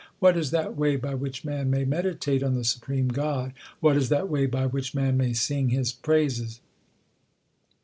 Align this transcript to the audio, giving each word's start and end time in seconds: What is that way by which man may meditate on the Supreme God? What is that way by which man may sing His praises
What 0.17 0.35
is 0.35 0.49
that 0.49 0.75
way 0.75 0.95
by 0.95 1.13
which 1.13 1.45
man 1.45 1.69
may 1.69 1.85
meditate 1.85 2.41
on 2.41 2.55
the 2.55 2.63
Supreme 2.63 3.09
God? 3.09 3.53
What 3.81 3.95
is 3.95 4.09
that 4.09 4.29
way 4.29 4.47
by 4.47 4.65
which 4.65 4.95
man 4.95 5.15
may 5.15 5.33
sing 5.33 5.69
His 5.69 5.93
praises 5.93 6.59